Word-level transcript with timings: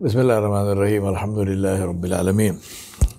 بسم 0.00 0.16
الله 0.24 0.38
الرحمن 0.38 0.68
الرحيم 0.72 1.02
الحمد 1.12 1.38
لله 1.38 1.84
رب 1.84 2.04
العالمين 2.04 2.54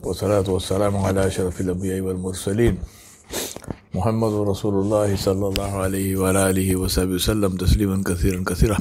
والصلاة 0.01 0.49
والسلام 0.49 0.97
على 0.97 1.27
أشرف 1.29 1.61
الأنبياء 1.61 2.01
والمرسلين 2.01 2.81
محمد 3.93 4.33
رسول 4.49 4.75
الله 4.81 5.13
صلى 5.15 5.45
الله 5.47 5.71
عليه 5.77 6.17
وعلى 6.17 6.49
آله 6.49 6.69
وصحبه 6.81 7.21
وسلم 7.21 7.53
تسليما 7.61 8.01
كثيرا 8.01 8.41
كثيرا 8.41 8.77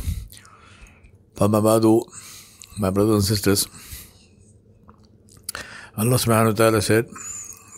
فما 1.36 1.60
بعد 1.60 1.84
my 2.80 2.88
brothers 2.88 3.20
and 3.20 3.28
sisters 3.28 3.68
subhanahu 6.00 6.52
wa 6.52 6.56
ta'ala 6.56 6.80
said 6.80 7.04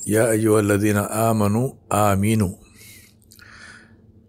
يا 0.07 0.31
أيها 0.31 0.61
الذين 0.63 1.03
آمنوا 1.03 1.67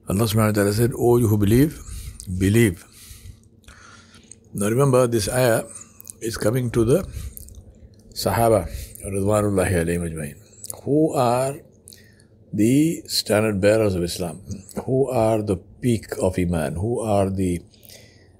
Allah 0.09 0.25
subhanahu 0.25 0.51
wa 0.51 0.57
ta'ala 0.57 0.73
said, 0.73 0.91
Oh, 0.97 1.15
you 1.15 1.29
who 1.29 1.37
believe, 1.37 1.79
believe. 2.27 2.83
Now 4.53 4.67
remember, 4.67 5.07
this 5.07 5.29
ayah 5.31 5.63
is 6.23 6.37
coming 6.37 6.71
to 6.71 6.85
the 6.85 7.03
Sahaba, 8.13 8.69
Ridwanullahi 9.05 9.85
ajmain, 9.85 10.35
who 10.83 11.13
are 11.13 11.55
the 12.53 13.01
standard 13.07 13.59
bearers 13.59 13.95
of 13.95 14.03
Islam, 14.03 14.41
who 14.85 15.09
are 15.09 15.41
the 15.41 15.57
peak 15.57 16.05
of 16.21 16.37
Iman, 16.37 16.75
who 16.75 16.99
are 16.99 17.29
the 17.29 17.61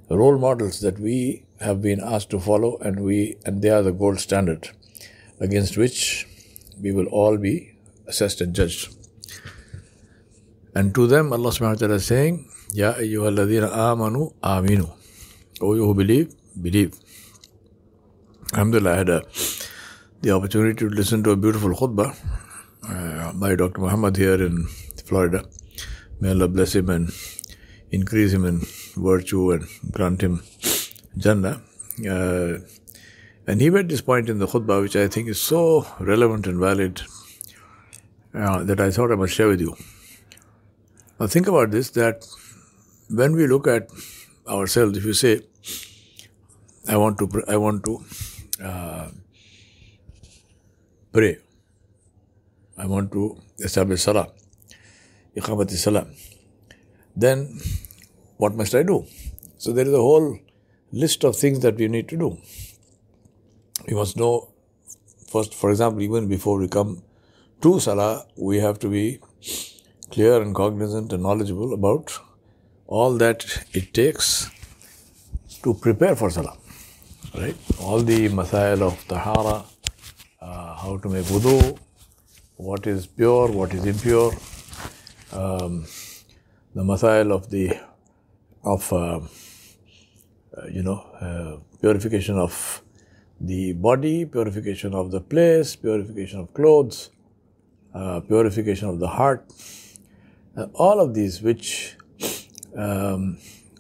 role 0.10 0.38
models 0.38 0.80
that 0.82 1.00
we 1.00 1.46
have 1.60 1.82
been 1.82 2.00
asked 2.00 2.30
to 2.30 2.40
follow, 2.40 2.78
and 2.78 3.00
we 3.04 3.38
and 3.46 3.62
they 3.62 3.70
are 3.70 3.82
the 3.82 3.92
gold 3.92 4.20
standard 4.20 4.70
against 5.40 5.78
which 5.78 6.28
we 6.82 6.92
will 6.92 7.08
all 7.08 7.38
be 7.38 7.76
assessed 8.08 8.40
and 8.42 8.54
judged. 8.54 8.96
And 10.76 10.94
to 10.96 11.08
them, 11.08 11.34
Allah 11.34 11.50
subhanahu 11.50 11.76
wa 11.76 11.82
ta'ala 11.82 11.96
is 11.96 12.06
saying, 12.06 12.50
Ya 12.74 12.94
ayyuhalladhina 12.94 13.72
amanu 13.72 14.34
aminu. 14.42 14.90
O 15.62 15.74
you 15.76 15.86
who 15.86 15.94
believe, 15.94 16.34
believe. 16.62 17.00
Alhamdulillah, 18.54 18.92
I 18.94 18.98
had 18.98 19.10
a, 19.10 19.24
the 20.22 20.30
opportunity 20.30 20.76
to 20.76 20.88
listen 20.88 21.24
to 21.24 21.32
a 21.32 21.36
beautiful 21.36 21.72
khutbah 21.72 22.16
uh, 22.88 23.34
by 23.34 23.56
Dr. 23.56 23.82
Muhammad 23.82 24.16
here 24.16 24.36
in 24.36 24.68
Florida. 25.06 25.44
May 26.20 26.30
Allah 26.30 26.48
bless 26.48 26.76
him 26.76 26.92
and 26.92 27.12
increase 27.90 28.32
him 28.32 28.46
in 28.46 28.62
virtue 28.96 29.54
and 29.54 29.66
grant 29.92 30.22
him 30.22 30.44
Jannah. 31.18 31.64
Uh, 32.08 32.60
and 33.48 33.60
he 33.60 33.72
made 33.72 33.90
this 33.90 34.02
point 34.02 34.30
in 34.30 34.38
the 34.38 34.46
khutbah, 34.46 34.84
which 34.84 34.96
I 34.96 35.08
think 35.08 35.30
is 35.30 35.42
so 35.42 35.88
relevant 36.00 36.46
and 36.46 36.60
valid 36.60 37.02
uh, 38.36 38.64
that 38.66 38.80
I 38.80 38.92
thought 38.92 39.12
I 39.12 39.16
must 39.16 39.34
share 39.34 39.48
with 39.48 39.62
you. 39.62 39.76
Now, 41.20 41.26
think 41.26 41.48
about 41.48 41.72
this 41.72 41.90
that 41.92 42.24
when 43.10 43.34
we 43.34 43.48
look 43.48 43.66
at 43.66 43.90
ourselves, 44.48 44.96
if 44.96 45.06
you 45.06 45.14
say, 45.14 45.42
I 46.88 46.98
want 46.98 47.18
to, 47.18 47.44
I 47.48 47.58
want 47.58 47.84
to 47.86 48.04
uh, 48.62 49.10
pray, 51.12 51.38
I 52.78 52.86
want 52.86 53.12
to 53.12 53.38
establish 53.60 54.02
salah, 54.02 54.28
iqamati 55.36 55.72
salah, 55.72 56.08
then 57.16 57.60
what 58.38 58.56
must 58.56 58.76
I 58.76 58.84
do? 58.84 59.06
So, 59.58 59.72
there 59.72 59.88
is 59.88 59.94
a 59.94 59.98
whole 59.98 60.40
list 60.92 61.24
of 61.24 61.36
things 61.36 61.60
that 61.62 61.76
we 61.78 61.88
need 61.88 62.10
to 62.10 62.18
do. 62.18 62.38
We 63.88 63.96
must 63.96 64.18
know, 64.18 64.50
first, 65.30 65.54
for 65.54 65.72
example, 65.72 66.02
even 66.02 66.28
before 66.28 66.58
we 66.60 66.68
come 66.68 67.04
to 67.62 67.80
salah, 67.80 68.26
we 68.36 68.58
have 68.58 68.80
to 68.80 68.90
be 68.90 69.20
clear 70.12 70.42
and 70.42 70.54
cognizant 70.54 71.14
and 71.14 71.24
knowledgeable 71.24 71.74
about 71.74 72.20
all 72.88 73.18
that 73.18 73.66
it 73.74 73.94
takes 73.94 74.50
to 75.64 75.74
prepare 75.74 76.16
for 76.16 76.30
salah. 76.30 76.58
Right? 77.36 77.56
All 77.80 78.00
the 78.02 78.30
masail 78.30 78.82
of 78.84 79.08
tahara, 79.08 79.64
uh, 80.40 80.76
how 80.76 80.98
to 80.98 81.10
make 81.10 81.26
wudu, 81.26 81.78
what 82.58 82.86
is 82.86 83.08
pure, 83.08 83.48
what 83.52 83.74
is 83.74 83.86
impure, 83.86 84.32
um, 85.32 85.86
the 86.76 86.84
masail 86.84 87.32
of 87.32 87.50
the 87.50 87.76
of 88.64 88.94
uh, 88.94 89.20
uh, 90.58 90.68
you 90.72 90.84
know 90.84 91.00
uh, 91.20 91.58
purification 91.82 92.38
of 92.38 92.84
the 93.42 93.74
body, 93.74 94.26
purification 94.26 94.94
of 94.94 95.10
the 95.10 95.20
place, 95.20 95.76
purification 95.76 96.40
of 96.40 96.54
clothes, 96.54 97.10
uh, 97.96 98.20
purification 98.20 98.90
of 98.90 99.00
the 99.00 99.08
heart. 99.08 99.52
Uh, 100.56 100.68
all 100.76 101.00
of 101.00 101.16
these, 101.16 101.42
which 101.42 101.98
um, 102.78 103.40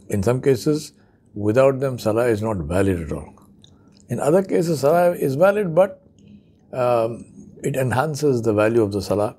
in 0.09 0.23
some 0.23 0.41
cases, 0.41 0.93
without 1.35 1.79
them, 1.79 1.99
salah 1.99 2.25
is 2.25 2.41
not 2.41 2.57
valid 2.57 2.99
at 2.99 3.11
all. 3.11 3.42
In 4.09 4.19
other 4.19 4.43
cases, 4.43 4.81
salah 4.81 5.11
is 5.11 5.35
valid, 5.35 5.73
but 5.73 6.01
um, 6.71 7.25
it 7.63 7.75
enhances 7.75 8.41
the 8.41 8.53
value 8.53 8.81
of 8.81 8.91
the 8.91 9.01
salah 9.01 9.35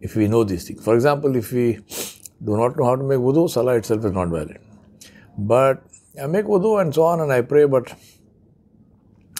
if 0.00 0.14
we 0.14 0.28
know 0.28 0.44
these 0.44 0.66
things. 0.66 0.84
For 0.84 0.94
example, 0.94 1.36
if 1.36 1.52
we 1.52 1.80
do 2.44 2.56
not 2.56 2.76
know 2.76 2.84
how 2.84 2.96
to 2.96 3.02
make 3.02 3.18
wudu, 3.18 3.48
salah 3.50 3.76
itself 3.76 4.04
is 4.04 4.12
not 4.12 4.28
valid. 4.28 4.58
But 5.38 5.82
I 6.22 6.26
make 6.26 6.44
wudu 6.46 6.80
and 6.80 6.94
so 6.94 7.04
on, 7.04 7.20
and 7.20 7.32
I 7.32 7.40
pray, 7.42 7.64
but 7.66 7.92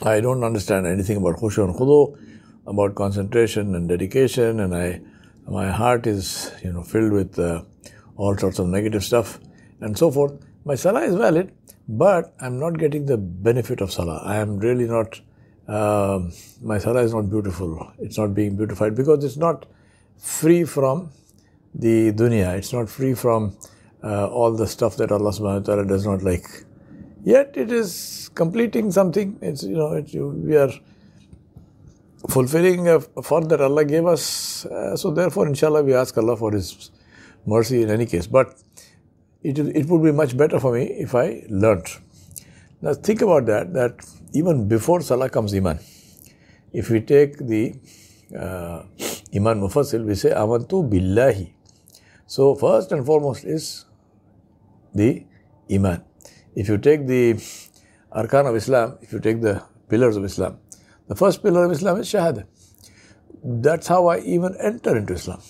I 0.02 0.20
don't 0.20 0.44
understand 0.44 0.86
anything 0.86 1.16
about 1.18 1.36
khushu 1.36 1.64
and 1.64 1.74
khudu, 1.74 2.18
about 2.66 2.94
concentration 2.94 3.74
and 3.74 3.88
dedication, 3.88 4.60
and 4.60 4.74
I 4.74 5.00
my 5.48 5.70
heart 5.70 6.06
is 6.06 6.52
you 6.62 6.72
know 6.72 6.82
filled 6.82 7.12
with 7.12 7.38
uh, 7.38 7.62
all 8.16 8.36
sorts 8.36 8.58
of 8.58 8.66
negative 8.66 9.04
stuff 9.04 9.38
and 9.80 9.96
so 9.96 10.10
forth 10.10 10.32
my 10.70 10.74
salah 10.74 11.02
is 11.10 11.14
valid 11.14 11.52
but 11.88 12.34
i'm 12.40 12.58
not 12.58 12.78
getting 12.82 13.06
the 13.06 13.16
benefit 13.16 13.80
of 13.80 13.92
salah. 13.92 14.20
I 14.24 14.36
am 14.36 14.58
really 14.58 14.86
not 14.86 15.20
uh, 15.68 16.20
my 16.62 16.78
salah 16.78 17.02
is 17.02 17.12
not 17.12 17.28
beautiful. 17.28 17.92
It's 17.98 18.18
not 18.18 18.34
being 18.34 18.56
beautified 18.56 18.94
because 18.94 19.24
it's 19.24 19.36
not 19.36 19.66
free 20.16 20.64
from 20.64 21.10
the 21.74 22.12
dunya. 22.12 22.56
It's 22.56 22.72
not 22.72 22.88
free 22.88 23.14
from 23.14 23.56
uh, 24.02 24.28
all 24.28 24.52
the 24.52 24.66
stuff 24.66 24.96
that 24.98 25.10
allah 25.10 25.30
subhanahu 25.30 25.60
wa 25.60 25.66
ta'ala 25.70 25.84
does 25.84 26.06
not 26.06 26.22
like. 26.22 26.46
Yet 27.24 27.56
it 27.56 27.72
is 27.72 28.30
completing 28.34 28.92
something. 28.92 29.36
It's 29.40 29.64
you 29.64 29.76
know 29.76 29.92
it, 29.94 30.14
we 30.14 30.56
are 30.56 30.70
fulfilling 32.28 32.88
a 32.88 33.00
fard 33.00 33.48
that 33.48 33.60
Allah 33.60 33.84
gave 33.84 34.06
us. 34.06 34.64
Uh, 34.66 34.96
so 34.96 35.10
therefore, 35.10 35.48
inshallah, 35.48 35.82
we 35.82 35.94
ask 35.94 36.16
Allah 36.16 36.36
for 36.36 36.52
His 36.52 36.90
mercy 37.44 37.82
in 37.82 37.90
any 37.90 38.06
case. 38.06 38.28
But 38.28 38.54
it, 39.46 39.86
would 39.86 40.02
be 40.02 40.12
much 40.12 40.36
better 40.36 40.58
for 40.58 40.72
me 40.74 40.84
if 40.84 41.14
I 41.14 41.44
learnt. 41.48 41.98
Now 42.82 42.94
think 42.94 43.22
about 43.22 43.46
that, 43.46 43.72
that 43.74 44.04
even 44.32 44.68
before 44.68 45.00
Salah 45.00 45.30
comes 45.30 45.54
Iman. 45.54 45.78
If 46.72 46.90
we 46.90 47.00
take 47.00 47.38
the 47.38 47.74
uh, 48.36 48.82
Iman 49.34 49.60
Mufassil, 49.60 50.04
we 50.04 50.14
say 50.14 50.30
Amantu 50.30 50.88
Billahi. 50.90 51.52
So 52.26 52.54
first 52.54 52.90
and 52.92 53.06
foremost 53.06 53.44
is 53.44 53.84
the 54.94 55.24
Iman. 55.70 56.04
If 56.54 56.68
you 56.68 56.78
take 56.78 57.06
the 57.06 57.34
Arkan 58.12 58.48
of 58.48 58.56
Islam, 58.56 58.98
if 59.00 59.12
you 59.12 59.20
take 59.20 59.40
the 59.42 59.62
pillars 59.88 60.16
of 60.16 60.24
Islam, 60.24 60.58
the 61.06 61.14
first 61.14 61.42
pillar 61.42 61.64
of 61.64 61.72
Islam 61.72 62.00
is 62.00 62.08
Shahada. 62.08 62.46
That's 63.44 63.86
how 63.86 64.08
I 64.08 64.18
even 64.20 64.56
enter 64.60 64.96
into 64.96 65.14
Islam. 65.14 65.40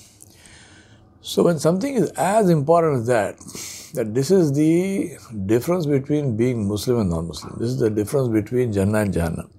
So 1.22 1.42
when 1.44 1.58
something 1.58 1.94
is 1.94 2.10
as 2.10 2.50
important 2.50 3.00
as 3.00 3.06
that, 3.06 3.75
that 3.94 4.14
this 4.14 4.30
is 4.30 4.52
the 4.52 5.18
difference 5.46 5.86
between 5.86 6.36
being 6.36 6.66
Muslim 6.68 7.00
and 7.00 7.10
non-Muslim. 7.10 7.56
This 7.58 7.70
is 7.70 7.78
the 7.78 7.90
difference 7.90 8.28
between 8.28 8.72
Jannah 8.72 8.98
and 8.98 9.14
Jahannam. 9.14 9.50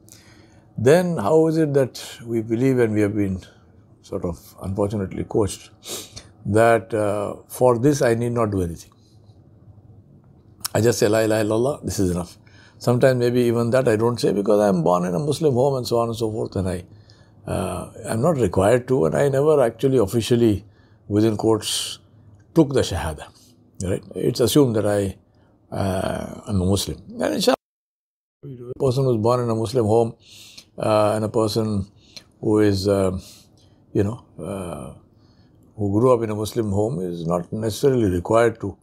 Then 0.77 1.17
how 1.17 1.47
is 1.47 1.57
it 1.57 1.73
that 1.73 2.03
we 2.25 2.41
believe 2.41 2.79
and 2.79 2.93
we 2.93 3.01
have 3.01 3.15
been 3.15 3.41
sort 4.01 4.25
of 4.25 4.39
unfortunately 4.61 5.23
coached 5.23 5.71
that 6.45 6.93
uh, 6.93 7.35
for 7.47 7.77
this 7.77 8.01
I 8.01 8.13
need 8.13 8.31
not 8.31 8.51
do 8.51 8.61
anything. 8.61 8.91
I 10.73 10.81
just 10.81 10.99
say 10.99 11.07
La 11.07 11.19
ilaha 11.19 11.43
illallah, 11.43 11.85
this 11.85 11.99
is 11.99 12.11
enough. 12.11 12.37
Sometimes 12.77 13.17
maybe 13.19 13.41
even 13.41 13.71
that 13.71 13.87
I 13.87 13.95
don't 13.95 14.19
say 14.19 14.31
because 14.31 14.59
I'm 14.61 14.83
born 14.83 15.05
in 15.05 15.15
a 15.15 15.19
Muslim 15.19 15.53
home 15.53 15.75
and 15.75 15.87
so 15.87 15.97
on 15.97 16.09
and 16.09 16.17
so 16.17 16.31
forth, 16.31 16.55
and 16.55 16.69
I 16.69 16.85
uh, 17.47 17.91
I'm 18.07 18.21
not 18.21 18.37
required 18.37 18.87
to, 18.89 19.05
and 19.05 19.15
I 19.15 19.29
never 19.29 19.61
actually 19.63 19.97
officially 19.97 20.65
within 21.07 21.37
quotes 21.37 21.99
took 22.53 22.73
the 22.73 22.81
shahada. 22.81 23.25
Right? 23.81 24.03
It's 24.15 24.39
assumed 24.39 24.75
that 24.75 24.87
I 24.87 25.15
uh, 25.71 26.41
am 26.47 26.61
a 26.61 26.65
Muslim, 26.65 26.97
and 27.21 27.35
inshallah, 27.35 27.55
a 28.43 28.79
person 28.79 29.03
who's 29.03 29.17
born 29.17 29.41
in 29.41 29.49
a 29.49 29.55
Muslim 29.55 29.85
home 29.85 30.15
uh, 30.77 31.13
and 31.15 31.25
a 31.25 31.29
person 31.29 31.85
who 32.41 32.59
is 32.59 32.87
uh, 32.87 33.17
you 33.93 34.03
know 34.03 34.23
uh, 34.39 34.93
who 35.75 35.91
grew 35.91 36.13
up 36.13 36.23
in 36.23 36.31
a 36.31 36.35
Muslim 36.35 36.71
home 36.71 36.99
is 36.99 37.27
not 37.27 37.51
necessarily 37.53 38.09
required 38.09 38.59
to 38.61 38.75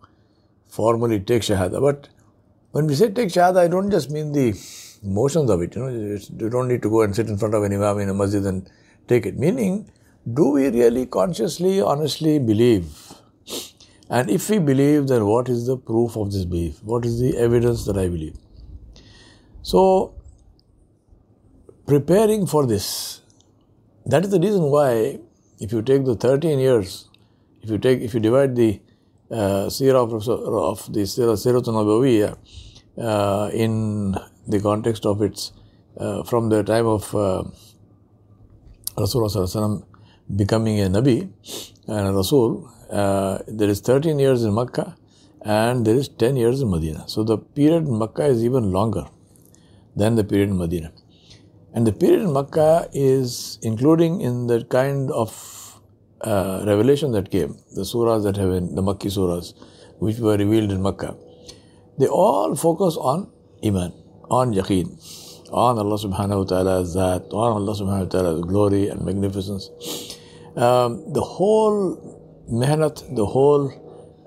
formally 0.68 1.18
take 1.20 1.42
shahada, 1.42 1.80
but 1.80 2.08
when 2.70 2.86
we 2.86 2.94
say 2.94 3.10
take 3.10 3.28
shahada, 3.28 3.58
I 3.58 3.68
don't 3.68 3.90
just 3.90 4.10
mean 4.10 4.32
the 4.32 4.54
motions 5.02 5.50
of 5.50 5.62
it. 5.62 5.74
You 5.74 5.82
know, 5.82 5.88
you 5.88 6.50
don't 6.50 6.68
need 6.68 6.82
to 6.82 6.90
go 6.90 7.02
and 7.02 7.14
sit 7.14 7.28
in 7.28 7.36
front 7.36 7.54
of 7.54 7.62
an 7.62 7.72
imam 7.72 7.98
in 7.98 8.08
a 8.08 8.14
masjid 8.14 8.44
and 8.44 8.68
take 9.08 9.26
it. 9.26 9.38
Meaning, 9.38 9.90
do 10.32 10.50
we 10.50 10.68
really 10.68 11.06
consciously, 11.06 11.80
honestly 11.80 12.38
believe? 12.38 13.13
And 14.10 14.30
if 14.30 14.50
we 14.50 14.58
believe, 14.58 15.08
then 15.08 15.24
what 15.24 15.48
is 15.48 15.66
the 15.66 15.76
proof 15.76 16.16
of 16.16 16.32
this 16.32 16.44
belief? 16.44 16.82
What 16.82 17.04
is 17.06 17.20
the 17.20 17.36
evidence 17.38 17.86
that 17.86 17.96
I 17.96 18.08
believe? 18.08 18.36
So, 19.62 20.14
preparing 21.86 22.46
for 22.46 22.66
this. 22.66 23.22
That 24.06 24.24
is 24.24 24.30
the 24.30 24.40
reason 24.40 24.64
why, 24.64 25.18
if 25.58 25.72
you 25.72 25.80
take 25.80 26.04
the 26.04 26.14
13 26.14 26.58
years, 26.58 27.08
if 27.62 27.70
you 27.70 27.78
take, 27.78 28.00
if 28.00 28.12
you 28.12 28.20
divide 28.20 28.54
the 28.54 28.80
uh, 29.30 29.66
of, 29.66 30.28
of 30.28 30.92
the 30.92 31.00
seerah, 31.00 31.34
Siratul 31.34 32.36
uh, 32.98 33.50
in 33.52 34.14
the 34.46 34.60
context 34.60 35.06
of 35.06 35.22
its, 35.22 35.52
uh, 35.96 36.22
from 36.24 36.50
the 36.50 36.62
time 36.62 36.86
of 36.86 37.14
uh, 37.14 37.44
Rasulullah 38.96 39.82
becoming 40.34 40.80
a 40.80 40.88
Nabi 40.88 41.30
and 41.88 42.08
a 42.08 42.12
Rasul, 42.12 42.70
uh, 42.90 43.38
there 43.48 43.68
is 43.68 43.80
13 43.80 44.18
years 44.18 44.44
in 44.44 44.54
Makkah 44.54 44.96
and 45.42 45.86
there 45.86 45.96
is 45.96 46.08
10 46.08 46.36
years 46.36 46.60
in 46.60 46.70
Medina. 46.70 47.08
So 47.08 47.24
the 47.24 47.38
period 47.38 47.86
in 47.86 47.98
Makkah 47.98 48.24
is 48.24 48.44
even 48.44 48.72
longer 48.72 49.06
than 49.96 50.16
the 50.16 50.24
period 50.24 50.50
in 50.50 50.58
Medina. 50.58 50.92
And 51.74 51.86
the 51.86 51.92
period 51.92 52.20
in 52.20 52.32
Makkah 52.32 52.88
is 52.92 53.58
including 53.62 54.20
in 54.20 54.46
the 54.46 54.64
kind 54.64 55.10
of 55.10 55.80
uh, 56.20 56.64
revelation 56.66 57.12
that 57.12 57.30
came, 57.30 57.58
the 57.74 57.82
surahs 57.82 58.22
that 58.24 58.36
have 58.36 58.50
been, 58.50 58.74
the 58.74 58.82
Makki 58.82 59.12
surahs, 59.12 59.54
which 59.98 60.18
were 60.18 60.36
revealed 60.36 60.70
in 60.72 60.82
Makkah, 60.82 61.16
they 61.98 62.06
all 62.06 62.54
focus 62.54 62.96
on 62.96 63.30
Iman, 63.62 63.92
on 64.30 64.54
Yaqeen, 64.54 64.88
on 65.52 65.78
Allah 65.78 65.98
subhanahu 65.98 66.38
wa 66.38 66.44
ta'ala's 66.44 66.94
Zat, 66.94 67.32
on 67.32 67.52
Allah 67.62 67.74
subhanahu 67.74 68.04
wa 68.04 68.08
ta'ala's 68.08 68.40
glory 68.42 68.88
and 68.88 69.04
magnificence. 69.04 69.70
Um, 70.56 71.12
the 71.12 71.20
whole 71.20 72.46
mehnat, 72.48 73.16
the 73.16 73.26
whole 73.26 73.72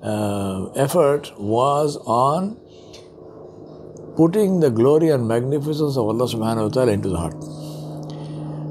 uh, 0.03 0.71
effort 0.73 1.31
was 1.39 1.95
on 2.05 2.57
putting 4.17 4.59
the 4.59 4.69
glory 4.69 5.09
and 5.09 5.25
magnificence 5.25 5.95
of 5.95 6.07
Allah 6.07 6.25
subhanahu 6.27 6.63
wa 6.63 6.69
ta'ala 6.69 6.91
into 6.91 7.07
the 7.07 7.17
heart. 7.17 7.35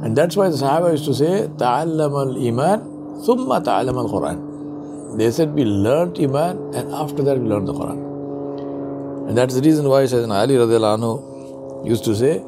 And 0.05 0.15
that's 0.15 0.37
why 0.37 0.51
the 0.51 0.57
Sahaba 0.57 0.93
used 0.93 1.07
to 1.07 1.15
say, 1.15 1.49
Ta'allam 1.57 2.13
al-Iman, 2.13 2.81
thumma 3.25 3.65
ta'allam 3.65 3.97
al-Quran. 4.05 5.17
They 5.17 5.31
said 5.31 5.55
we 5.55 5.65
learnt 5.65 6.21
Iman 6.21 6.75
and 6.75 6.93
after 6.93 7.23
that 7.23 7.39
we 7.39 7.49
learned 7.49 7.69
the 7.69 7.73
Quran. 7.73 9.29
And 9.29 9.39
that's 9.39 9.55
the 9.55 9.63
reason 9.63 9.89
why 9.89 10.03
Sayyidina 10.03 10.43
Ali 10.43 10.57
anhu 10.57 11.87
used 11.87 12.05
to 12.05 12.15
say 12.15 12.45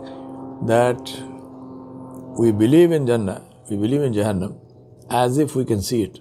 that 0.67 1.01
we 2.39 2.53
believe 2.53 2.93
in 2.93 3.07
Jannah, 3.07 3.41
we 3.71 3.77
believe 3.79 4.03
in 4.03 4.13
Jahannam 4.13 4.68
as 5.11 5.39
if 5.39 5.55
we 5.55 5.65
can 5.65 5.83
see 5.83 6.03
it. 6.03 6.21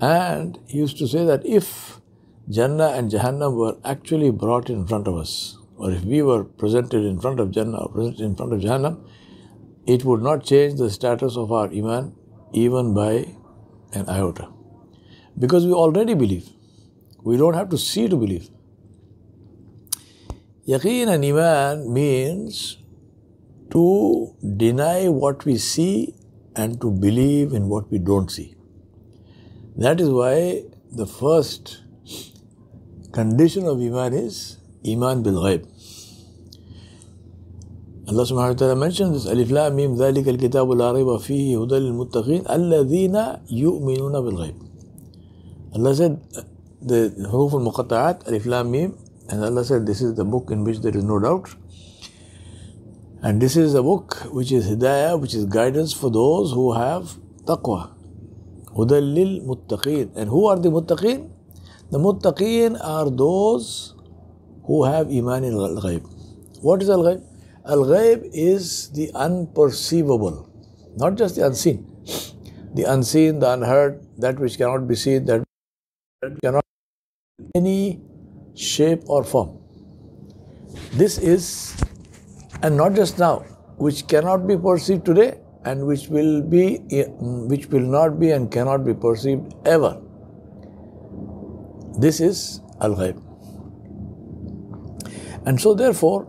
And 0.00 0.58
he 0.66 0.78
used 0.78 0.98
to 0.98 1.08
say 1.08 1.24
that 1.24 1.44
if 1.44 2.00
Jannah 2.48 2.88
and 2.90 3.10
Jahannam 3.10 3.56
were 3.56 3.76
actually 3.84 4.30
brought 4.30 4.70
in 4.70 4.86
front 4.86 5.08
of 5.08 5.16
us, 5.16 5.58
or 5.76 5.92
if 5.92 6.02
we 6.04 6.22
were 6.22 6.44
presented 6.44 7.04
in 7.04 7.20
front 7.20 7.40
of 7.40 7.50
Jannah 7.50 7.78
or 7.78 7.88
presented 7.88 8.20
in 8.24 8.36
front 8.36 8.52
of 8.52 8.60
Jahannam, 8.60 9.06
it 9.86 10.04
would 10.04 10.22
not 10.22 10.44
change 10.44 10.78
the 10.78 10.90
status 10.90 11.36
of 11.36 11.52
our 11.52 11.66
Iman 11.68 12.14
even 12.52 12.94
by 12.94 13.34
an 13.92 14.08
iota. 14.08 14.48
Because 15.38 15.66
we 15.66 15.72
already 15.72 16.14
believe. 16.14 16.48
We 17.22 17.36
don't 17.36 17.54
have 17.54 17.68
to 17.70 17.78
see 17.78 18.08
to 18.08 18.16
believe. 18.16 18.48
Yaqeen 20.66 21.08
and 21.08 21.24
Iman 21.24 21.92
means 21.92 22.78
to 23.70 24.34
deny 24.56 25.08
what 25.08 25.44
we 25.44 25.56
see 25.56 26.14
and 26.58 26.80
to 26.82 26.90
believe 26.90 27.52
in 27.52 27.68
what 27.68 27.90
we 27.90 27.98
don't 27.98 28.30
see. 28.30 28.54
That 29.76 30.00
is 30.00 30.10
why 30.10 30.64
the 30.90 31.06
first 31.06 31.82
condition 33.12 33.66
of 33.72 33.80
Iman 33.80 34.12
is 34.12 34.58
Iman 34.84 35.22
bil 35.22 35.40
Ghaib. 35.44 35.66
Allah 38.08 38.24
subhanahu 38.24 38.54
wa 38.54 38.58
ta'ala 38.62 38.76
mentions 38.76 39.12
this 39.12 39.30
Alif 39.32 39.50
La 39.50 39.68
Mim 39.70 39.96
Dhalik 39.96 40.26
al 40.26 40.38
Kitab 40.38 40.72
al 40.74 40.82
Ariba 40.88 41.18
Fihi 41.20 41.52
Hudal 41.52 41.86
al 41.88 41.96
Muttaqin 42.00 42.44
Alladhina 42.56 43.40
Yu'minuna 43.48 44.24
bil 44.26 44.38
Ghaib. 44.42 44.56
Allah 45.76 45.94
said 45.94 46.18
the 46.82 47.00
Huruf 47.30 47.52
al 47.52 47.64
Muqatta'at 47.70 48.26
Alif 48.26 48.46
La 48.46 48.62
Mim 48.64 48.96
and 49.28 49.44
Allah 49.44 49.64
said 49.64 49.86
this 49.86 50.00
is 50.00 50.14
the 50.14 50.24
book 50.24 50.50
in 50.50 50.64
which 50.64 50.80
there 50.80 50.96
is 50.96 51.04
no 51.04 51.20
doubt. 51.20 51.54
And 53.20 53.42
this 53.42 53.56
is 53.56 53.74
a 53.74 53.82
book 53.82 54.14
which 54.30 54.52
is 54.52 54.68
Hidayah, 54.70 55.20
which 55.20 55.34
is 55.34 55.44
guidance 55.44 55.92
for 55.92 56.08
those 56.08 56.52
who 56.52 56.72
have 56.72 57.18
taqwa. 57.46 57.92
Hudallil 58.76 59.44
muttaqeen. 59.44 60.14
And 60.14 60.30
who 60.30 60.46
are 60.46 60.56
the 60.56 60.68
muttaqeen? 60.68 61.28
The 61.90 61.98
muttaqeen 61.98 62.78
are 62.80 63.10
those 63.10 63.94
who 64.66 64.84
have 64.84 65.10
iman 65.10 65.42
in 65.42 65.54
al 65.54 65.80
ghayb. 65.82 66.06
What 66.60 66.80
is 66.80 66.90
al 66.90 67.02
ghayb? 67.02 67.24
Al 67.66 67.84
ghayb 67.86 68.30
is 68.32 68.90
the 68.90 69.10
unperceivable, 69.14 70.48
not 70.96 71.16
just 71.16 71.34
the 71.34 71.44
unseen. 71.46 71.86
The 72.74 72.84
unseen, 72.84 73.40
the 73.40 73.50
unheard, 73.52 74.06
that 74.18 74.38
which 74.38 74.58
cannot 74.58 74.86
be 74.86 74.94
seen, 74.94 75.24
that 75.24 75.42
cannot 76.40 76.64
any 77.56 78.00
shape 78.54 79.02
or 79.08 79.24
form. 79.24 79.58
This 80.92 81.18
is 81.18 81.74
and 82.62 82.76
not 82.76 82.94
just 82.94 83.18
now, 83.18 83.38
which 83.76 84.06
cannot 84.08 84.46
be 84.46 84.56
perceived 84.56 85.04
today 85.04 85.38
and 85.64 85.86
which 85.86 86.08
will 86.08 86.42
be, 86.42 86.78
which 87.48 87.66
will 87.68 87.80
not 87.80 88.18
be 88.18 88.30
and 88.30 88.50
cannot 88.50 88.84
be 88.84 88.94
perceived 88.94 89.54
ever. 89.66 90.00
This 91.98 92.20
is 92.20 92.60
al-ghaib. 92.80 93.20
And 95.46 95.60
so, 95.60 95.74
therefore, 95.74 96.26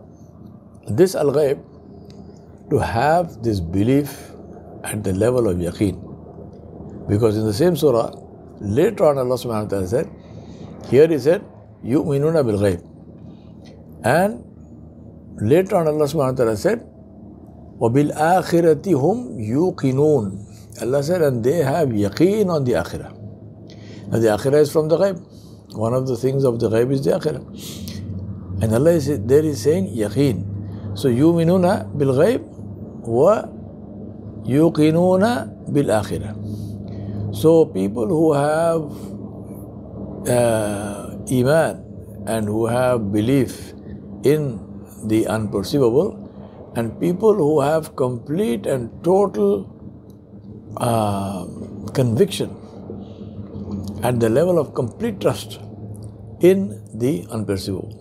this 0.88 1.14
al 1.14 1.30
ghaib, 1.32 1.62
to 2.70 2.78
have 2.78 3.42
this 3.42 3.60
belief 3.60 4.30
at 4.84 5.02
the 5.04 5.12
level 5.12 5.48
of 5.48 5.56
yaqeen. 5.56 5.98
Because 7.08 7.36
in 7.36 7.44
the 7.44 7.52
same 7.52 7.76
surah, 7.76 8.12
later 8.60 9.04
on 9.04 9.18
Allah 9.18 9.36
subhanahu 9.36 9.64
wa 9.64 9.68
ta'ala 9.68 9.86
said, 9.86 10.10
here 10.88 11.06
he 11.06 11.18
said, 11.18 11.44
bil 11.82 12.02
ghaib. 12.04 12.82
And 14.04 14.44
later 15.41 15.75
on 15.77 15.87
Allah 15.87 16.05
subhanahu 16.05 16.31
wa 16.31 16.37
ta'ala 16.37 16.57
said, 16.57 16.85
وَبِالْآخِرَةِ 17.79 18.85
هُمْ 18.87 19.17
يُوقِنُونَ 19.39 20.81
Allah 20.81 21.03
said, 21.03 21.21
and 21.21 21.43
they 21.43 21.63
have 21.63 21.89
yaqeen 21.89 22.49
on 22.49 22.63
the 22.63 22.73
akhirah. 22.73 23.11
Now 24.11 24.19
the 24.19 24.27
akhirah 24.27 24.61
is 24.61 24.71
from 24.71 24.87
the 24.87 24.97
ghaib. 24.97 25.19
One 25.73 25.93
of 25.93 26.07
the 26.07 26.17
things 26.17 26.43
of 26.43 26.59
the 26.59 26.69
ghaib 26.69 26.91
is 26.91 27.03
the 27.03 27.11
akhirah. 27.11 27.43
And 28.61 28.73
Allah 28.73 28.91
is 28.91 29.07
there 29.07 29.43
is 29.43 29.63
saying 29.63 29.95
yaqeen. 29.95 30.97
So 30.97 31.07
yuminuna 31.07 31.97
bil 31.97 32.13
ghaib 32.13 32.43
wa 33.07 33.43
yuqinuna 34.43 35.71
bil 35.71 35.87
akhirah. 35.87 36.35
So 37.35 37.65
people 37.65 38.07
who 38.07 38.33
have 38.33 38.83
uh, 40.27 41.15
iman 41.31 41.83
and 42.27 42.47
who 42.47 42.65
have 42.67 43.11
belief 43.11 43.73
in 44.23 44.59
the 45.04 45.26
unperceivable 45.26 46.28
and 46.76 46.98
people 47.00 47.34
who 47.34 47.60
have 47.60 47.96
complete 47.96 48.66
and 48.66 48.90
total 49.02 49.76
uh, 50.76 51.44
conviction 51.92 52.56
at 54.02 54.20
the 54.20 54.28
level 54.28 54.58
of 54.58 54.74
complete 54.74 55.20
trust 55.20 55.58
in 56.40 56.80
the 56.94 57.26
unperceivable. 57.30 57.96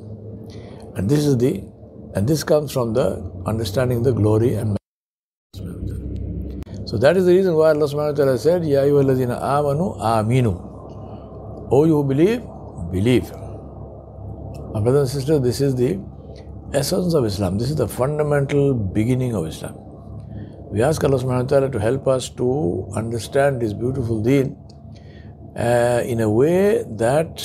And 0.95 1.09
this 1.09 1.25
is 1.25 1.37
the, 1.37 1.63
and 2.15 2.27
this 2.27 2.43
comes 2.43 2.71
from 2.71 2.93
the 2.93 3.31
understanding 3.45 4.03
the 4.03 4.13
glory 4.13 4.55
and 4.55 4.77
so 6.85 6.97
that 6.97 7.17
is 7.17 7.25
the 7.27 7.33
reason 7.33 7.53
why 7.53 7.69
Allah 7.69 7.85
subhanahu 7.85 8.17
wa 8.17 8.17
ta'ala 8.17 8.37
said, 8.39 8.65
Ya 8.65 8.81
ayyuhalladhina 8.81 9.39
amanu 9.39 9.95
aminu. 10.01 10.57
Oh, 11.69 11.85
you 11.85 11.97
who 11.97 12.03
believe, 12.03 12.41
believe. 12.91 13.31
My 14.73 14.79
brothers 14.81 15.13
and 15.13 15.21
sisters, 15.21 15.41
this 15.41 15.61
is 15.61 15.75
the 15.75 15.99
essence 16.73 17.15
of 17.15 17.25
Islam. 17.25 17.57
This 17.57 17.71
is 17.71 17.75
the 17.75 17.87
fundamental 17.87 18.73
beginning 18.73 19.33
of 19.33 19.47
Islam. 19.47 19.75
We 20.71 20.83
ask 20.83 21.03
Allah 21.03 21.17
subhanahu 21.17 21.43
wa 21.43 21.49
ta'ala 21.49 21.69
to 21.71 21.79
help 21.79 22.07
us 22.07 22.29
to 22.41 22.87
understand 22.95 23.59
this 23.59 23.73
beautiful 23.73 24.21
deen 24.21 24.55
uh, 25.57 26.03
in 26.05 26.19
a 26.19 26.29
way 26.29 26.83
that 26.97 27.41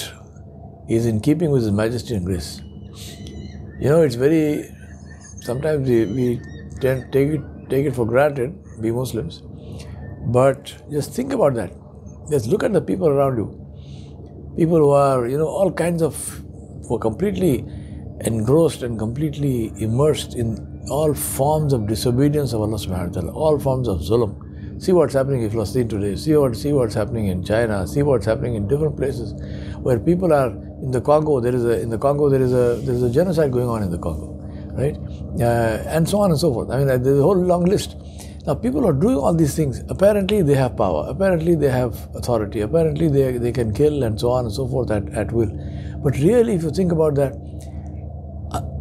is 0.88 1.06
in 1.06 1.20
keeping 1.20 1.50
with 1.50 1.62
His 1.62 1.72
majesty 1.72 2.14
and 2.14 2.26
grace. 2.26 2.60
You 3.80 3.88
know, 3.88 4.02
it's 4.02 4.14
very, 4.14 4.70
sometimes 5.40 5.88
we, 5.88 6.04
we 6.04 6.40
tend 6.80 7.10
take 7.10 7.30
it, 7.30 7.40
take 7.70 7.86
it 7.86 7.94
for 7.94 8.04
granted, 8.04 8.54
we 8.78 8.92
Muslims, 8.92 9.42
but 10.26 10.74
just 10.90 11.14
think 11.14 11.32
about 11.32 11.54
that. 11.54 11.72
Just 12.30 12.46
look 12.46 12.62
at 12.62 12.74
the 12.74 12.82
people 12.82 13.08
around 13.08 13.38
you. 13.38 13.48
People 14.58 14.78
who 14.78 14.90
are, 14.90 15.26
you 15.26 15.38
know, 15.38 15.46
all 15.48 15.72
kinds 15.72 16.02
of, 16.02 16.14
who 16.86 16.96
are 16.96 16.98
completely 16.98 17.64
engrossed 18.26 18.82
and 18.82 18.98
completely 18.98 19.72
immersed 19.76 20.34
in 20.34 20.82
all 20.90 21.14
forms 21.14 21.72
of 21.72 21.86
disobedience 21.86 22.52
of 22.52 22.60
Allah 22.60 22.76
subhanahu 22.76 23.08
wa 23.08 23.20
ta'ala, 23.20 23.32
all 23.32 23.58
forms 23.58 23.88
of 23.88 24.00
zulm. 24.00 24.82
See 24.82 24.92
what's 24.92 25.14
happening 25.14 25.42
in 25.42 25.50
Palestine 25.50 25.88
today, 25.88 26.16
see 26.16 26.36
what 26.36 26.56
see 26.56 26.72
what's 26.72 26.94
happening 26.94 27.28
in 27.28 27.44
China, 27.44 27.86
see 27.86 28.02
what's 28.02 28.26
happening 28.26 28.54
in 28.56 28.68
different 28.68 28.96
places 28.96 29.32
where 29.80 29.98
people 29.98 30.32
are 30.32 30.50
in 30.50 30.90
the 30.90 31.00
Congo, 31.00 31.40
there 31.40 31.54
is 31.54 31.64
a 31.64 31.80
in 31.80 31.90
the 31.90 31.98
Congo 31.98 32.28
there 32.28 32.42
is 32.42 32.52
a 32.52 32.80
there 32.84 32.94
is 32.94 33.02
a 33.02 33.10
genocide 33.10 33.52
going 33.52 33.68
on 33.68 33.82
in 33.82 33.90
the 33.90 33.98
Congo. 33.98 34.34
right? 34.74 34.96
Uh, 35.40 35.82
and 35.86 36.08
so 36.08 36.18
on 36.18 36.30
and 36.30 36.38
so 36.38 36.52
forth. 36.52 36.70
I 36.70 36.78
mean, 36.78 36.90
uh, 36.90 36.98
there's 36.98 37.18
a 37.18 37.22
whole 37.22 37.36
long 37.36 37.64
list. 37.64 37.96
Now, 38.46 38.54
people 38.54 38.86
are 38.86 38.92
doing 38.92 39.16
all 39.16 39.34
these 39.34 39.54
things. 39.54 39.82
Apparently, 39.88 40.42
they 40.42 40.54
have 40.54 40.76
power. 40.76 41.06
Apparently, 41.08 41.54
they 41.54 41.70
have 41.70 42.08
authority. 42.14 42.60
Apparently, 42.60 43.08
they, 43.08 43.38
they 43.38 43.52
can 43.52 43.72
kill 43.72 44.02
and 44.02 44.20
so 44.20 44.30
on 44.30 44.44
and 44.44 44.52
so 44.52 44.68
forth 44.68 44.90
at, 44.90 45.08
at 45.14 45.32
will. 45.32 45.50
But 46.02 46.18
really, 46.18 46.54
if 46.54 46.62
you 46.62 46.70
think 46.70 46.92
about 46.92 47.14
that, 47.14 47.32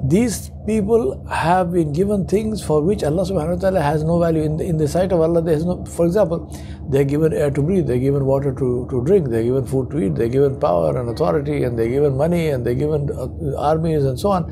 these 0.05 0.51
people 0.65 1.25
have 1.27 1.71
been 1.71 1.93
given 1.93 2.25
things 2.25 2.63
for 2.63 2.81
which 2.81 3.03
Allah 3.03 3.23
subhanahu 3.23 3.55
wa 3.55 3.61
ta'ala 3.61 3.81
has 3.81 4.03
no 4.03 4.19
value. 4.19 4.43
In 4.43 4.57
the, 4.57 4.65
in 4.65 4.77
the 4.77 4.87
sight 4.87 5.11
of 5.11 5.21
Allah, 5.21 5.41
there 5.41 5.55
is 5.55 5.65
no, 5.65 5.83
for 5.85 6.05
example, 6.05 6.53
they're 6.89 7.03
given 7.03 7.33
air 7.33 7.49
to 7.51 7.61
breathe, 7.61 7.87
they're 7.87 7.97
given 7.99 8.25
water 8.25 8.53
to, 8.53 8.87
to 8.89 9.03
drink, 9.05 9.29
they're 9.29 9.43
given 9.43 9.65
food 9.65 9.89
to 9.91 9.99
eat, 9.99 10.15
they're 10.15 10.27
given 10.27 10.59
power 10.59 10.97
and 10.97 11.09
authority, 11.09 11.63
and 11.63 11.79
they're 11.79 11.89
given 11.89 12.17
money, 12.17 12.49
and 12.49 12.65
they're 12.65 12.75
given 12.75 13.09
uh, 13.11 13.57
armies 13.57 14.03
and 14.03 14.19
so 14.19 14.29
on 14.29 14.51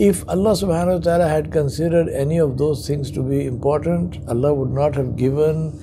if 0.00 0.26
Allah 0.30 0.52
subhanahu 0.52 0.94
wa 0.94 1.00
ta'ala 1.00 1.28
had 1.28 1.52
considered 1.52 2.08
any 2.08 2.38
of 2.38 2.56
those 2.56 2.86
things 2.86 3.10
to 3.10 3.22
be 3.22 3.44
important, 3.44 4.16
Allah 4.28 4.54
would 4.54 4.70
not 4.70 4.94
have 4.94 5.14
given 5.14 5.76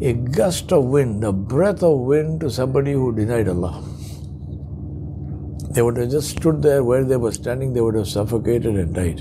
a 0.00 0.12
gust 0.12 0.72
of 0.72 0.84
wind, 0.84 1.24
a 1.24 1.32
breath 1.32 1.82
of 1.82 1.98
wind 1.98 2.40
to 2.42 2.48
somebody 2.48 2.92
who 2.92 3.12
denied 3.12 3.48
Allah. 3.48 3.82
They 5.78 5.82
would 5.82 5.96
have 5.96 6.10
just 6.10 6.30
stood 6.30 6.60
there 6.60 6.82
where 6.82 7.04
they 7.04 7.16
were 7.16 7.30
standing, 7.30 7.72
they 7.72 7.80
would 7.80 7.94
have 7.94 8.08
suffocated 8.08 8.74
and 8.74 8.92
died. 8.92 9.20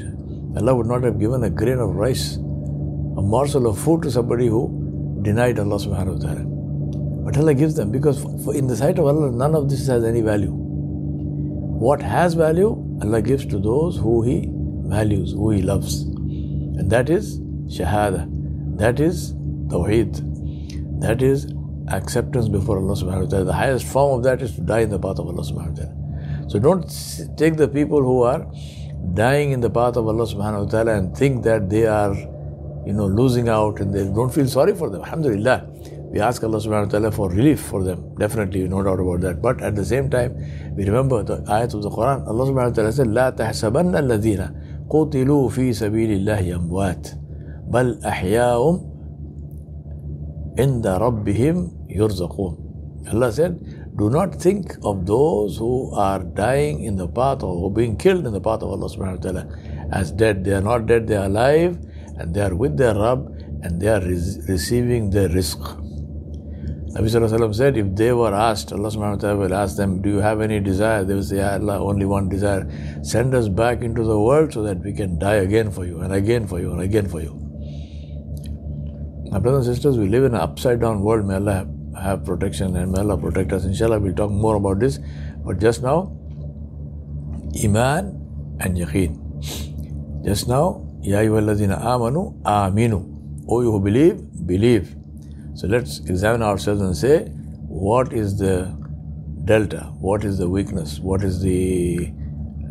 Allah 0.57 0.73
would 0.73 0.87
not 0.87 1.03
have 1.03 1.19
given 1.19 1.43
a 1.43 1.51
grain 1.51 1.77
of 1.77 1.89
rice, 1.95 2.37
a 2.37 3.21
morsel 3.33 3.67
of 3.67 3.77
food 3.77 4.01
to 4.01 4.09
somebody 4.09 4.47
who 4.47 5.19
denied 5.21 5.59
Allah 5.59 5.75
subhanahu 5.75 6.15
wa 6.15 6.21
ta'ala. 6.27 6.45
But 7.25 7.37
Allah 7.37 7.53
gives 7.53 7.75
them 7.75 7.91
because 7.91 8.23
in 8.55 8.65
the 8.65 8.75
sight 8.75 8.97
of 8.97 9.05
Allah, 9.05 9.31
none 9.31 9.53
of 9.53 9.69
this 9.69 9.85
has 9.85 10.03
any 10.03 10.21
value. 10.21 10.49
What 10.49 12.01
has 12.01 12.33
value 12.33 12.71
Allah 13.03 13.21
gives 13.21 13.45
to 13.45 13.59
those 13.59 13.97
who 13.97 14.23
He 14.23 14.49
values, 14.95 15.33
who 15.33 15.51
He 15.51 15.61
loves. 15.61 16.01
And 16.01 16.89
that 16.89 17.11
is 17.11 17.37
Shahada. 17.77 18.25
That 18.79 18.99
is 18.99 19.33
Tawheed. 19.75 21.01
That 21.01 21.21
is 21.21 21.53
acceptance 21.89 22.49
before 22.49 22.79
Allah 22.79 22.95
subhanahu 22.95 23.25
wa 23.25 23.29
ta'ala. 23.29 23.45
The 23.45 23.53
highest 23.53 23.85
form 23.85 24.17
of 24.17 24.23
that 24.23 24.41
is 24.41 24.55
to 24.55 24.61
die 24.61 24.79
in 24.79 24.89
the 24.89 24.97
path 24.97 25.19
of 25.19 25.27
Allah 25.27 25.43
subhanahu 25.43 25.77
wa 25.77 25.83
ta'ala. 25.83 25.96
So 26.48 26.58
don't 26.58 26.82
take 27.36 27.56
the 27.56 27.68
people 27.68 28.02
who 28.02 28.22
are 28.22 28.46
dying 29.14 29.52
in 29.52 29.60
the 29.60 29.70
path 29.70 29.96
of 29.96 30.06
Allah 30.06 30.24
subhanahu 30.24 30.64
wa 30.64 30.70
ta'ala 30.70 30.94
and 30.94 31.16
think 31.16 31.42
that 31.44 31.68
they 31.68 31.86
are, 31.86 32.14
you 32.86 32.92
know, 32.92 33.06
losing 33.06 33.48
out 33.48 33.80
and 33.80 33.92
they 33.94 34.04
don't 34.04 34.32
feel 34.32 34.46
sorry 34.46 34.74
for 34.74 34.90
them. 34.90 35.02
Alhamdulillah. 35.02 35.68
We 36.12 36.20
ask 36.20 36.44
Allah 36.44 36.58
subhanahu 36.58 36.86
wa 36.86 36.90
ta'ala 36.90 37.10
for 37.10 37.30
relief 37.30 37.60
for 37.60 37.82
them. 37.82 38.14
Definitely, 38.18 38.68
no 38.68 38.82
doubt 38.82 39.00
about 39.00 39.22
that. 39.22 39.40
But 39.40 39.62
at 39.62 39.74
the 39.74 39.84
same 39.84 40.10
time, 40.10 40.36
we 40.76 40.84
remember 40.84 41.22
the 41.22 41.38
ayat 41.48 41.72
of 41.72 41.82
the 41.82 41.88
Quran. 41.88 42.28
Allah 42.28 42.44
subhanahu 42.44 42.68
wa 42.68 42.76
ta'ala 42.76 42.92
said, 42.92 43.06
لا 43.06 43.30
تحسبن 43.30 43.96
الذين 43.96 44.50
قتلوا 44.90 45.48
في 45.48 45.72
سبيل 45.72 46.20
الله 46.20 46.56
أموات 46.56 47.08
بل 47.72 48.04
أحياء 48.04 48.60
عند 50.58 50.86
ربهم 50.86 51.70
يرزقون. 51.88 52.58
Allah 53.10 53.32
said, 53.32 53.58
do 53.97 54.11
not 54.11 54.35
think 54.35 54.75
of 54.83 55.05
those 55.07 55.57
who 55.57 55.91
are 55.95 56.19
dying 56.19 56.83
in 56.83 56.97
the 56.97 57.07
path 57.07 57.41
or 57.41 57.55
who 57.55 57.67
are 57.67 57.71
being 57.71 57.97
killed 57.97 58.27
in 58.27 58.33
the 58.33 58.39
path 58.39 58.61
of 58.61 58.69
Allah 58.69 58.87
subhanahu 58.87 59.25
wa 59.25 59.31
ta'ala 59.31 59.89
as 59.91 60.11
dead. 60.11 60.43
They 60.43 60.53
are 60.53 60.61
not 60.61 60.85
dead, 60.85 61.07
they 61.07 61.15
are 61.15 61.25
alive 61.25 61.79
and 62.17 62.33
they 62.33 62.41
are 62.41 62.55
with 62.55 62.77
their 62.77 62.93
Rabb 62.93 63.25
and 63.63 63.81
they 63.81 63.87
are 63.87 64.01
re- 64.01 64.41
receiving 64.47 65.09
their 65.09 65.29
rizq. 65.29 65.83
Nabi 66.93 67.55
said, 67.55 67.77
if 67.77 67.95
they 67.95 68.11
were 68.11 68.33
asked, 68.33 68.71
Allah 68.71 68.89
subhanahu 68.89 69.15
wa 69.15 69.15
ta'ala 69.15 69.37
will 69.37 69.53
ask 69.53 69.77
them, 69.77 70.01
Do 70.01 70.09
you 70.09 70.19
have 70.19 70.41
any 70.41 70.59
desire? 70.59 71.03
They 71.03 71.13
will 71.13 71.23
say, 71.23 71.41
Allah, 71.41 71.79
only 71.79 72.05
one 72.05 72.29
desire. 72.29 72.69
Send 73.03 73.35
us 73.35 73.49
back 73.49 73.81
into 73.81 74.03
the 74.03 74.19
world 74.19 74.53
so 74.53 74.63
that 74.63 74.79
we 74.79 74.93
can 74.93 75.19
die 75.19 75.35
again 75.35 75.69
for 75.69 75.85
you, 75.85 76.01
and 76.01 76.13
again 76.13 76.47
for 76.47 76.59
you, 76.59 76.71
and 76.71 76.81
again 76.81 77.07
for 77.07 77.21
you. 77.21 77.33
My 79.31 79.37
brothers 79.37 79.67
and 79.67 79.75
sisters, 79.75 79.97
we 79.97 80.07
live 80.07 80.23
in 80.23 80.33
an 80.33 80.41
upside 80.41 80.79
down 80.79 81.01
world. 81.01 81.27
May 81.27 81.35
Allah 81.35 81.67
have 82.01 82.25
protection 82.25 82.75
and 82.75 82.91
may 82.91 82.99
Allah 82.99 83.17
protect 83.17 83.53
us. 83.53 83.65
Inshallah, 83.65 83.99
we'll 83.99 84.13
talk 84.13 84.31
more 84.31 84.55
about 84.55 84.79
this. 84.79 84.99
But 85.45 85.59
just 85.59 85.81
now, 85.81 86.15
Iman 87.63 88.57
and 88.59 88.77
Yaqeen. 88.77 90.23
Just 90.23 90.47
now, 90.47 90.85
Ya 91.01 91.19
ayyuhalladhina 91.19 91.81
amanu, 91.81 92.41
aminu. 92.43 93.45
O 93.47 93.61
you 93.61 93.71
who 93.71 93.79
believe, 93.79 94.21
believe. 94.45 94.95
So 95.53 95.67
let's 95.67 95.99
examine 95.99 96.43
ourselves 96.43 96.81
and 96.81 96.95
say, 96.95 97.25
what 97.67 98.13
is 98.13 98.37
the 98.37 98.75
delta? 99.45 99.91
What 99.99 100.23
is 100.23 100.37
the 100.37 100.49
weakness? 100.49 100.99
What 100.99 101.23
is 101.23 101.41
the 101.41 102.11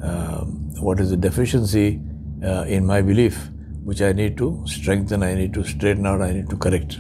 um, 0.03 0.71
what 0.81 1.01
is 1.01 1.11
the 1.11 1.17
deficiency 1.17 2.01
uh, 2.45 2.65
in 2.69 2.85
my 2.85 3.01
belief, 3.01 3.49
which 3.83 4.03
I 4.03 4.13
need 4.13 4.37
to 4.39 4.63
strengthen, 4.67 5.23
I 5.23 5.35
need 5.35 5.55
to 5.55 5.65
straighten 5.65 6.07
out, 6.07 6.21
I 6.21 6.33
need 6.33 6.51
to 6.51 6.57
correct. 6.57 6.99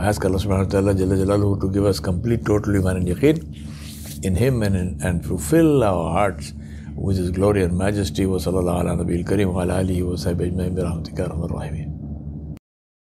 Ask 0.00 0.24
Allah 0.24 0.38
subhanahu 0.38 0.64
wa 0.64 0.70
ta'ala 0.70 0.94
Jalla 0.94 1.16
Jalaluhu 1.16 1.60
to 1.60 1.70
give 1.70 1.84
us 1.84 2.00
complete 2.00 2.46
total 2.46 2.76
iman 2.76 2.96
and 2.96 3.08
yaqeen 3.08 4.24
in 4.24 4.34
Him 4.34 4.62
and, 4.62 4.74
in, 4.74 4.98
and 5.02 5.22
to 5.24 5.36
fill 5.36 5.84
our 5.84 6.10
hearts 6.12 6.54
with 6.96 7.18
His 7.18 7.30
glory 7.30 7.62
and 7.62 7.76
majesty. 7.76 8.24
Wa 8.24 8.38
sallallahu 8.38 8.80
ala 8.80 9.04
nabil 9.04 9.24
kareem 9.24 9.52
wa 9.52 9.62
ala 9.62 9.82
alihi 9.84 10.02
wa 10.02 10.14
sahbihi 10.16 10.52
ajma'in 10.52 10.74
bi 10.74 10.82
rahmatika 10.82 11.99